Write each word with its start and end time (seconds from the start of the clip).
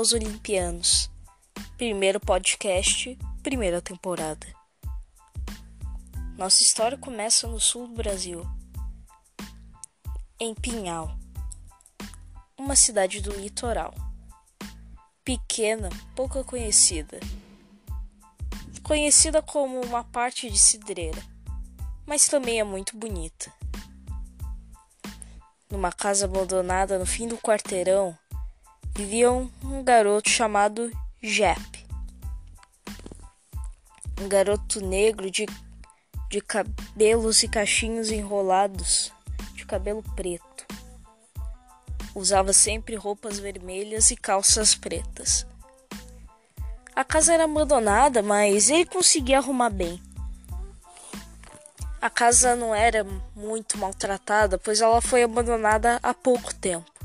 Os 0.00 0.12
Olimpianos. 0.12 1.10
Primeiro 1.76 2.20
podcast, 2.20 3.18
primeira 3.42 3.82
temporada. 3.82 4.46
Nossa 6.36 6.62
história 6.62 6.96
começa 6.96 7.48
no 7.48 7.58
sul 7.58 7.88
do 7.88 7.94
Brasil, 7.94 8.46
em 10.38 10.54
Pinhal, 10.54 11.18
uma 12.56 12.76
cidade 12.76 13.20
do 13.20 13.32
litoral. 13.32 13.92
Pequena, 15.24 15.88
pouco 16.14 16.44
conhecida. 16.44 17.18
Conhecida 18.84 19.42
como 19.42 19.80
uma 19.80 20.04
parte 20.04 20.48
de 20.48 20.58
cidreira, 20.58 21.20
mas 22.06 22.28
também 22.28 22.60
é 22.60 22.64
muito 22.64 22.96
bonita. 22.96 23.52
Numa 25.68 25.90
casa 25.90 26.24
abandonada 26.24 27.00
no 27.00 27.04
fim 27.04 27.26
do 27.26 27.36
quarteirão, 27.36 28.16
vivia 28.98 29.30
um, 29.30 29.48
garoto 29.84 30.28
chamado 30.28 30.90
Jep. 31.22 31.86
Um 34.20 34.28
garoto 34.28 34.84
negro 34.84 35.30
de, 35.30 35.46
de 36.28 36.40
cabelos 36.40 37.44
e 37.44 37.48
cachinhos 37.48 38.10
enrolados, 38.10 39.12
de 39.54 39.64
cabelo 39.64 40.02
preto. 40.16 40.66
Usava 42.12 42.52
sempre 42.52 42.96
roupas 42.96 43.38
vermelhas 43.38 44.10
e 44.10 44.16
calças 44.16 44.74
pretas. 44.74 45.46
A 46.92 47.04
casa 47.04 47.34
era 47.34 47.44
abandonada, 47.44 48.20
mas 48.20 48.68
ele 48.68 48.84
conseguia 48.84 49.38
arrumar 49.38 49.70
bem. 49.70 50.02
A 52.02 52.10
casa 52.10 52.56
não 52.56 52.74
era 52.74 53.06
muito 53.36 53.78
maltratada, 53.78 54.58
pois 54.58 54.80
ela 54.80 55.00
foi 55.00 55.22
abandonada 55.22 56.00
há 56.02 56.12
pouco 56.12 56.52
tempo. 56.52 56.97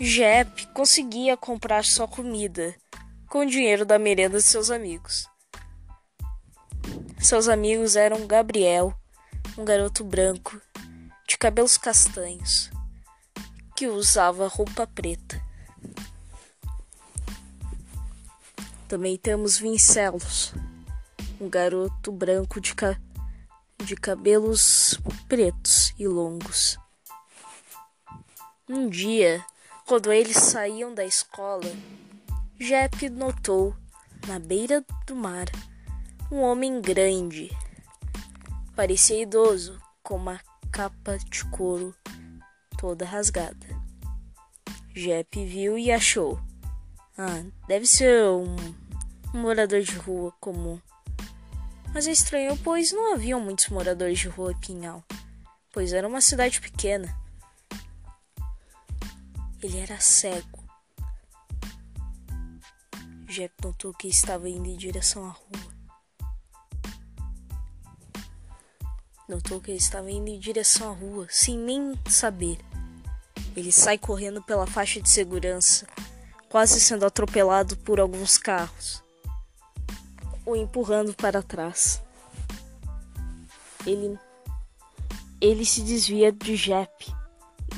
Jep 0.00 0.66
conseguia 0.74 1.36
comprar 1.36 1.84
sua 1.84 2.08
comida 2.08 2.74
com 3.28 3.40
o 3.40 3.46
dinheiro 3.46 3.84
da 3.84 3.96
merenda 3.96 4.38
de 4.38 4.42
seus 4.42 4.68
amigos. 4.70 5.28
Seus 7.20 7.48
amigos 7.48 7.94
eram 7.94 8.26
Gabriel, 8.26 8.92
um 9.56 9.64
garoto 9.64 10.02
branco, 10.02 10.60
de 11.28 11.38
cabelos 11.38 11.78
castanhos, 11.78 12.70
que 13.76 13.86
usava 13.86 14.48
roupa 14.48 14.84
preta. 14.84 15.40
Também 18.88 19.16
temos 19.16 19.58
Vincelos, 19.58 20.52
um 21.40 21.48
garoto 21.48 22.10
branco 22.10 22.60
de, 22.60 22.74
ca 22.74 23.00
de 23.78 23.94
cabelos 23.94 25.00
pretos 25.28 25.94
e 25.96 26.06
longos. 26.08 26.78
Um 28.68 28.88
dia, 28.88 29.44
quando 29.86 30.12
eles 30.12 30.36
saíam 30.38 30.94
da 30.94 31.04
escola, 31.04 31.70
Jep 32.58 33.10
notou, 33.10 33.76
na 34.26 34.38
beira 34.38 34.84
do 35.06 35.14
mar, 35.14 35.46
um 36.32 36.40
homem 36.40 36.80
grande. 36.80 37.50
Parecia 38.74 39.22
idoso, 39.22 39.78
com 40.02 40.16
uma 40.16 40.40
capa 40.72 41.18
de 41.18 41.44
couro 41.50 41.94
toda 42.78 43.04
rasgada. 43.04 43.66
Jep 44.94 45.44
viu 45.44 45.76
e 45.76 45.92
achou. 45.92 46.40
Ah, 47.18 47.44
deve 47.68 47.86
ser 47.86 48.24
um, 48.24 48.56
um 49.34 49.42
morador 49.42 49.82
de 49.82 49.96
rua 49.96 50.32
comum. 50.40 50.80
Mas 51.92 52.06
é 52.06 52.10
estranho, 52.10 52.58
pois 52.64 52.90
não 52.90 53.12
haviam 53.12 53.38
muitos 53.38 53.68
moradores 53.68 54.18
de 54.18 54.28
rua 54.28 54.52
em 54.52 54.58
Pinhal, 54.58 55.04
pois 55.72 55.92
era 55.92 56.08
uma 56.08 56.20
cidade 56.20 56.60
pequena. 56.60 57.23
Ele 59.64 59.78
era 59.78 59.98
cego. 59.98 60.62
Jep 63.26 63.54
notou 63.64 63.94
que 63.94 64.06
estava 64.08 64.46
indo 64.46 64.68
em 64.68 64.76
direção 64.76 65.24
à 65.24 65.30
rua. 65.30 65.74
Notou 69.26 69.62
que 69.62 69.70
ele 69.70 69.78
estava 69.78 70.10
indo 70.10 70.28
em 70.28 70.38
direção 70.38 70.90
à 70.90 70.92
rua, 70.92 71.26
sem 71.30 71.56
nem 71.56 71.98
saber. 72.06 72.58
Ele 73.56 73.72
sai 73.72 73.96
correndo 73.96 74.42
pela 74.42 74.66
faixa 74.66 75.00
de 75.00 75.08
segurança, 75.08 75.86
quase 76.50 76.78
sendo 76.78 77.06
atropelado 77.06 77.74
por 77.78 77.98
alguns 77.98 78.36
carros, 78.36 79.02
o 80.44 80.54
empurrando 80.54 81.14
para 81.14 81.42
trás. 81.42 82.02
Ele, 83.86 84.18
ele 85.40 85.64
se 85.64 85.80
desvia 85.80 86.30
de 86.30 86.54
Jep 86.54 87.23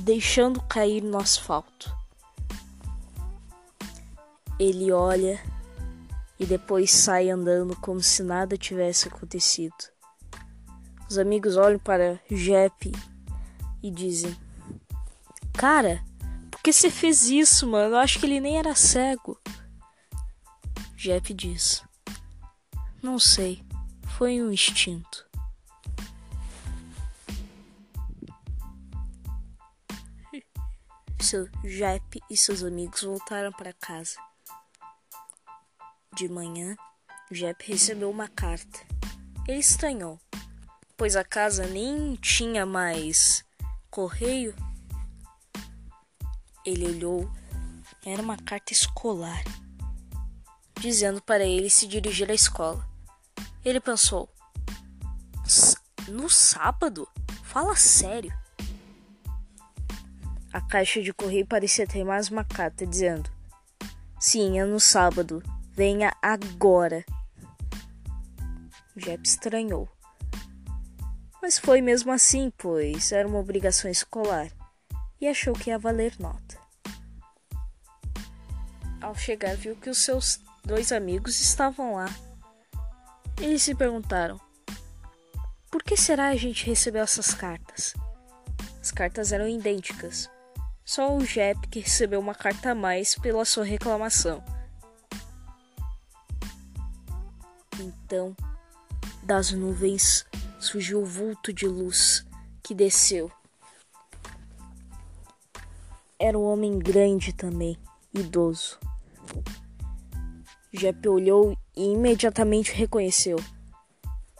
deixando 0.00 0.60
cair 0.62 1.02
no 1.02 1.18
asfalto. 1.18 1.94
Ele 4.58 4.92
olha 4.92 5.40
e 6.38 6.46
depois 6.46 6.90
sai 6.90 7.30
andando 7.30 7.76
como 7.76 8.00
se 8.00 8.22
nada 8.22 8.56
tivesse 8.56 9.08
acontecido. 9.08 9.74
Os 11.08 11.18
amigos 11.18 11.56
olham 11.56 11.78
para 11.78 12.20
Jep 12.30 12.92
e 13.82 13.90
dizem: 13.90 14.36
Cara, 15.52 16.02
por 16.50 16.60
que 16.62 16.72
você 16.72 16.90
fez 16.90 17.24
isso, 17.28 17.66
mano? 17.66 17.94
Eu 17.94 17.98
acho 17.98 18.18
que 18.18 18.26
ele 18.26 18.40
nem 18.40 18.58
era 18.58 18.74
cego. 18.74 19.38
Jep 20.96 21.34
diz: 21.34 21.82
Não 23.02 23.18
sei, 23.18 23.64
foi 24.16 24.40
um 24.40 24.52
instinto. 24.52 25.31
Seu 31.22 31.48
Jep 31.64 32.20
e 32.28 32.36
seus 32.36 32.62
amigos 32.62 33.02
voltaram 33.02 33.52
para 33.52 33.72
casa. 33.72 34.16
De 36.14 36.28
manhã, 36.28 36.76
Jep 37.30 37.64
recebeu 37.66 38.10
uma 38.10 38.28
carta. 38.28 38.80
Ele 39.46 39.58
estranhou, 39.58 40.20
pois 40.96 41.16
a 41.16 41.24
casa 41.24 41.66
nem 41.66 42.16
tinha 42.16 42.66
mais 42.66 43.44
correio. 43.90 44.54
Ele 46.66 46.86
olhou, 46.86 47.30
era 48.04 48.20
uma 48.20 48.36
carta 48.36 48.72
escolar, 48.72 49.42
dizendo 50.80 51.22
para 51.22 51.44
ele 51.44 51.70
se 51.70 51.86
dirigir 51.86 52.30
à 52.30 52.34
escola. 52.34 52.86
Ele 53.64 53.80
pensou: 53.80 54.28
no 56.08 56.28
sábado? 56.28 57.08
Fala 57.44 57.76
sério. 57.76 58.41
A 60.52 60.60
caixa 60.60 61.00
de 61.00 61.14
correio 61.14 61.46
parecia 61.46 61.86
ter 61.86 62.04
mais 62.04 62.28
uma 62.28 62.44
carta 62.44 62.86
dizendo: 62.86 63.30
Sim, 64.20 64.58
é 64.58 64.64
no 64.64 64.78
sábado. 64.78 65.42
Venha 65.72 66.12
agora. 66.20 67.02
Jep 68.94 69.26
estranhou. 69.26 69.88
Mas 71.40 71.58
foi 71.58 71.80
mesmo 71.80 72.12
assim, 72.12 72.52
pois 72.58 73.10
era 73.10 73.26
uma 73.26 73.38
obrigação 73.38 73.90
escolar 73.90 74.48
e 75.18 75.26
achou 75.26 75.54
que 75.54 75.70
ia 75.70 75.78
valer 75.78 76.14
nota. 76.20 76.58
Ao 79.00 79.14
chegar, 79.14 79.56
viu 79.56 79.74
que 79.74 79.88
os 79.88 80.04
seus 80.04 80.38
dois 80.62 80.92
amigos 80.92 81.40
estavam 81.40 81.94
lá. 81.94 82.14
Eles 83.40 83.62
se 83.62 83.74
perguntaram: 83.74 84.38
Por 85.70 85.82
que 85.82 85.96
será 85.96 86.28
a 86.28 86.36
gente 86.36 86.66
recebeu 86.66 87.02
essas 87.02 87.32
cartas? 87.32 87.94
As 88.80 88.90
cartas 88.90 89.32
eram 89.32 89.48
idênticas, 89.48 90.28
só 90.84 91.14
o 91.16 91.24
Jep 91.24 91.68
que 91.68 91.80
recebeu 91.80 92.20
uma 92.20 92.34
carta 92.34 92.70
a 92.70 92.74
mais 92.74 93.14
pela 93.14 93.44
sua 93.44 93.64
reclamação. 93.64 94.42
Então, 97.80 98.36
das 99.22 99.52
nuvens 99.52 100.26
surgiu 100.58 101.02
o 101.02 101.06
vulto 101.06 101.52
de 101.52 101.66
luz 101.66 102.26
que 102.62 102.74
desceu. 102.74 103.30
Era 106.18 106.38
um 106.38 106.44
homem 106.44 106.78
grande 106.78 107.32
também, 107.32 107.76
idoso. 108.14 108.78
Jep 110.72 111.08
olhou 111.08 111.56
e 111.76 111.92
imediatamente 111.92 112.72
reconheceu. 112.72 113.36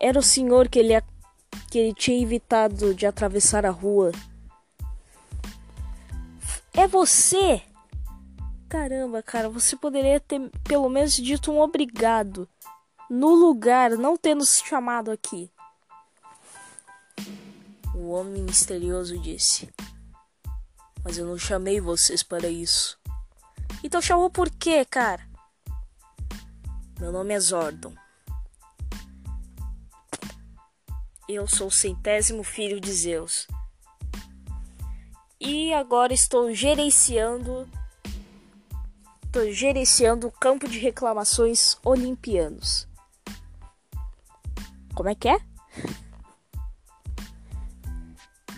Era 0.00 0.18
o 0.18 0.22
senhor 0.22 0.68
que 0.68 0.78
ele, 0.78 0.94
que 1.70 1.78
ele 1.78 1.94
tinha 1.94 2.20
evitado 2.22 2.94
de 2.94 3.06
atravessar 3.06 3.64
a 3.66 3.70
rua 3.70 4.12
é 6.86 6.88
você? 6.88 7.62
Caramba, 8.68 9.20
cara, 9.22 9.48
você 9.48 9.76
poderia 9.76 10.20
ter 10.20 10.40
pelo 10.62 10.88
menos 10.88 11.14
dito 11.14 11.50
um 11.50 11.60
obrigado 11.60 12.48
no 13.10 13.34
lugar, 13.34 13.90
não 13.90 14.16
ter 14.16 14.34
nos 14.34 14.58
chamado 14.58 15.10
aqui. 15.10 15.50
O 17.92 18.10
homem 18.10 18.42
misterioso 18.42 19.18
disse: 19.18 19.68
Mas 21.04 21.18
eu 21.18 21.26
não 21.26 21.36
chamei 21.36 21.80
vocês 21.80 22.22
para 22.22 22.48
isso. 22.48 22.98
Então 23.82 24.00
chamou 24.00 24.30
por 24.30 24.48
quê, 24.48 24.84
cara? 24.84 25.28
Meu 27.00 27.10
nome 27.10 27.34
é 27.34 27.40
Zordon. 27.40 27.94
Eu 31.28 31.48
sou 31.48 31.66
o 31.66 31.72
centésimo 31.72 32.44
filho 32.44 32.80
de 32.80 32.92
Zeus 32.92 33.48
e 35.40 35.72
agora 35.72 36.12
estou 36.12 36.52
gerenciando 36.54 37.68
Tô 39.36 39.50
gerenciando 39.50 40.28
o 40.28 40.32
campo 40.32 40.66
de 40.66 40.78
reclamações 40.78 41.76
olimpianos. 41.84 42.88
Como 44.94 45.10
é 45.10 45.14
que 45.14 45.28
é? 45.28 45.38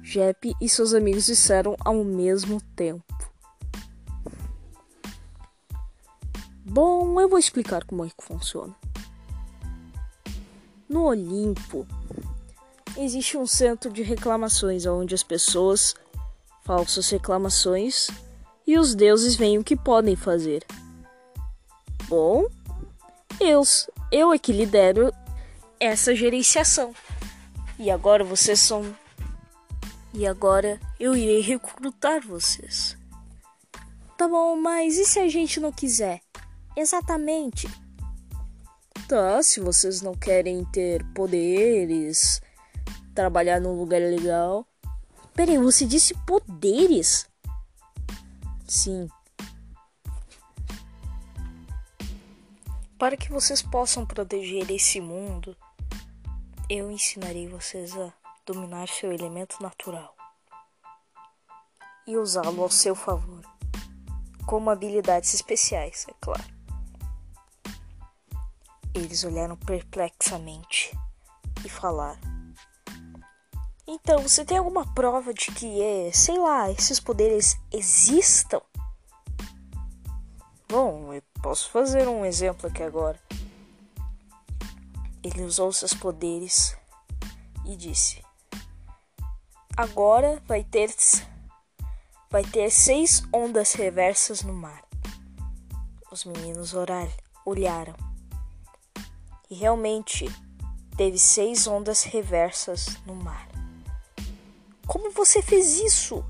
Jep 0.00 0.54
e 0.60 0.68
seus 0.68 0.94
amigos 0.94 1.26
disseram 1.26 1.76
ao 1.84 2.04
mesmo 2.04 2.60
tempo. 2.76 3.02
Bom, 6.64 7.20
eu 7.20 7.28
vou 7.28 7.40
explicar 7.40 7.84
como 7.84 8.04
é 8.04 8.08
que 8.08 8.24
funciona. 8.24 8.72
No 10.88 11.06
Olimpo 11.06 11.84
existe 12.96 13.36
um 13.36 13.44
centro 13.44 13.92
de 13.92 14.02
reclamações 14.02 14.86
onde 14.86 15.16
as 15.16 15.24
pessoas 15.24 15.96
falam 16.70 16.86
suas 16.86 17.10
reclamações 17.10 18.06
e 18.64 18.78
os 18.78 18.94
deuses 18.94 19.34
veem 19.34 19.58
o 19.58 19.64
que 19.64 19.74
podem 19.74 20.14
fazer. 20.14 20.64
Bom, 22.06 22.46
eu, 23.40 23.64
eu 24.12 24.32
é 24.32 24.38
que 24.38 24.52
lidero 24.52 25.12
essa 25.80 26.14
gerenciação. 26.14 26.94
E 27.76 27.90
agora 27.90 28.22
vocês 28.22 28.60
são. 28.60 28.96
E 30.14 30.24
agora 30.24 30.78
eu 31.00 31.16
irei 31.16 31.40
recrutar 31.40 32.24
vocês. 32.24 32.96
Tá 34.16 34.28
bom, 34.28 34.54
mas 34.54 34.96
e 34.96 35.04
se 35.04 35.18
a 35.18 35.28
gente 35.28 35.58
não 35.58 35.72
quiser? 35.72 36.20
Exatamente. 36.76 37.68
Tá, 39.08 39.42
se 39.42 39.58
vocês 39.58 40.02
não 40.02 40.14
querem 40.14 40.64
ter 40.66 41.04
poderes, 41.14 42.40
trabalhar 43.12 43.60
num 43.60 43.76
lugar 43.76 44.00
legal. 44.00 44.64
Peraí, 45.34 45.58
você 45.58 45.86
disse 45.86 46.14
poderes? 46.26 47.28
Sim. 48.66 49.08
Para 52.98 53.16
que 53.16 53.30
vocês 53.30 53.62
possam 53.62 54.04
proteger 54.04 54.70
esse 54.70 55.00
mundo, 55.00 55.56
eu 56.68 56.90
ensinarei 56.90 57.48
vocês 57.48 57.96
a 57.96 58.12
dominar 58.44 58.88
seu 58.88 59.12
elemento 59.12 59.62
natural 59.62 60.14
e 62.06 62.16
usá-lo 62.16 62.62
ao 62.62 62.70
seu 62.70 62.94
favor, 62.94 63.42
como 64.46 64.70
habilidades 64.70 65.32
especiais, 65.32 66.06
é 66.08 66.14
claro. 66.20 66.44
Eles 68.92 69.24
olharam 69.24 69.56
perplexamente 69.56 70.90
e 71.64 71.68
falaram: 71.68 72.39
Então, 73.92 74.22
você 74.22 74.44
tem 74.44 74.56
alguma 74.56 74.86
prova 74.94 75.34
de 75.34 75.50
que, 75.50 75.82
é, 75.82 76.12
sei 76.12 76.38
lá, 76.38 76.70
esses 76.70 77.00
poderes 77.00 77.58
existam? 77.72 78.62
Bom, 80.68 81.12
eu 81.12 81.20
posso 81.42 81.68
fazer 81.70 82.06
um 82.06 82.24
exemplo 82.24 82.68
aqui 82.68 82.84
agora. 82.84 83.20
Ele 85.24 85.42
usou 85.42 85.72
seus 85.72 85.92
poderes 85.92 86.76
e 87.66 87.74
disse: 87.74 88.24
Agora 89.76 90.40
vai 90.46 90.62
ter 90.62 90.94
vai 92.30 92.44
ter 92.44 92.70
seis 92.70 93.24
ondas 93.32 93.72
reversas 93.72 94.42
no 94.42 94.52
mar. 94.52 94.84
Os 96.12 96.24
meninos 96.24 96.74
orar, 96.74 97.08
olharam 97.44 97.96
e 99.50 99.56
realmente 99.56 100.26
teve 100.96 101.18
seis 101.18 101.66
ondas 101.66 102.04
reversas 102.04 102.96
no 103.04 103.16
mar. 103.16 103.49
Como 104.90 105.08
você 105.12 105.40
fez 105.40 105.78
isso? 105.78 106.24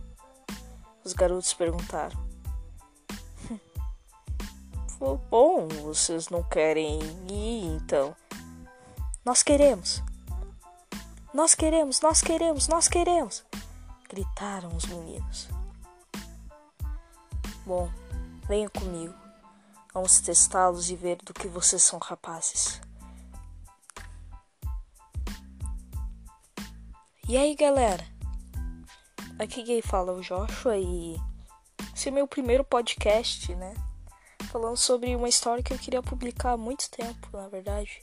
Os 1.03 1.15
garotos 1.15 1.55
perguntaram. 1.55 2.23
Bom, 5.31 5.67
vocês 5.83 6.29
não 6.29 6.43
querem 6.43 7.01
ir, 7.27 7.65
então. 7.75 8.15
Nós 9.25 9.43
queremos. 9.43 10.03
Nós 11.33 11.55
queremos, 11.55 12.03
nós 12.03 12.21
queremos, 12.21 12.69
nós 12.69 12.87
queremos. 12.87 13.43
Gritaram 14.07 14.77
os 14.77 14.85
meninos. 14.85 15.49
Bom, 17.65 17.91
venham 18.47 18.69
comigo. 18.69 19.15
Vamos 19.95 20.21
testá-los 20.21 20.91
e 20.91 20.97
ver 20.97 21.17
do 21.23 21.33
que 21.33 21.49
vocês 21.49 21.83
são 21.83 21.99
capazes. 21.99 22.79
E 27.27 27.39
aí, 27.39 27.55
galera? 27.57 28.20
Aqui 29.41 29.63
quem 29.63 29.81
fala 29.81 30.13
é 30.13 30.15
o 30.17 30.21
Joshua 30.21 30.77
e 30.77 31.17
esse 31.95 32.11
é 32.11 32.13
meu 32.13 32.29
primeiro 32.29 32.63
podcast, 32.63 33.55
né? 33.55 33.73
falando 34.53 34.77
sobre 34.77 35.17
uma 35.17 35.31
história 35.31 35.63
que 35.63 35.73
eu 35.73 35.79
queria 35.79 36.03
publicar 36.03 36.53
há 36.53 36.57
muito 36.59 36.91
tempo, 36.91 37.27
na 37.33 37.49
verdade, 37.49 38.03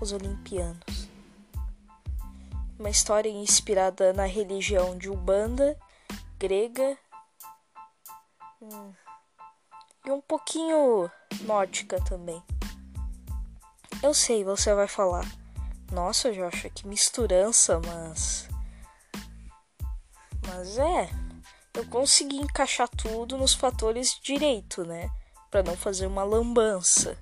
Os 0.00 0.10
Olimpianos. 0.10 1.08
Uma 2.76 2.90
história 2.90 3.28
inspirada 3.28 4.12
na 4.12 4.26
religião 4.26 4.98
de 4.98 5.08
Ubanda, 5.08 5.78
grega 6.36 6.98
hum, 8.60 8.92
e 10.04 10.10
um 10.10 10.20
pouquinho 10.20 11.08
nórdica 11.42 12.02
também. 12.02 12.42
Eu 14.02 14.12
sei, 14.12 14.42
você 14.42 14.74
vai 14.74 14.88
falar. 14.88 15.24
Nossa, 15.92 16.32
Joshua, 16.32 16.70
que 16.70 16.88
misturança, 16.88 17.80
mas. 17.86 18.48
Mas 20.46 20.78
é. 20.78 21.10
Eu 21.74 21.86
consegui 21.86 22.36
encaixar 22.36 22.88
tudo 22.88 23.36
nos 23.36 23.52
fatores 23.52 24.18
direito, 24.22 24.84
né? 24.84 25.10
para 25.56 25.62
não 25.62 25.76
fazer 25.76 26.06
uma 26.06 26.22
lambança. 26.22 27.16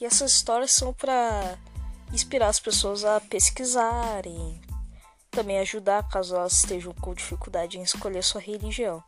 E 0.00 0.04
essas 0.04 0.32
histórias 0.32 0.72
são 0.72 0.92
para 0.92 1.56
inspirar 2.12 2.48
as 2.48 2.58
pessoas 2.58 3.04
a 3.04 3.20
pesquisarem, 3.20 4.60
também 5.30 5.58
ajudar 5.58 6.08
caso 6.08 6.34
elas 6.34 6.54
estejam 6.54 6.92
com 6.94 7.14
dificuldade 7.14 7.78
em 7.78 7.82
escolher 7.82 8.24
sua 8.24 8.40
religião. 8.40 9.02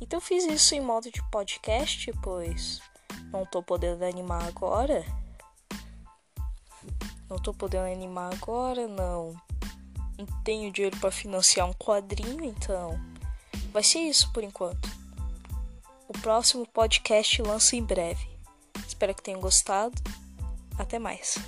Então 0.00 0.20
fiz 0.20 0.44
isso 0.44 0.74
em 0.74 0.80
modo 0.80 1.10
de 1.10 1.22
podcast, 1.30 2.12
pois 2.22 2.82
não 3.32 3.46
tô 3.46 3.62
podendo 3.62 4.04
animar 4.04 4.44
agora. 4.46 5.04
Não 7.30 7.38
tô 7.38 7.54
podendo 7.54 7.86
animar 7.86 8.34
agora. 8.34 8.86
Não 8.86 9.34
tenho 10.44 10.72
dinheiro 10.72 10.96
para 10.98 11.10
financiar 11.10 11.68
um 11.68 11.72
quadrinho, 11.72 12.44
então 12.44 12.98
vai 13.72 13.82
ser 13.82 14.00
isso 14.00 14.32
por 14.32 14.44
enquanto. 14.44 14.88
O 16.08 16.12
próximo 16.12 16.66
podcast 16.66 17.42
lança 17.42 17.76
em 17.76 17.82
breve. 17.82 18.28
Espero 18.86 19.14
que 19.14 19.22
tenham 19.22 19.40
gostado. 19.40 19.94
Até 20.78 20.98
mais. 20.98 21.38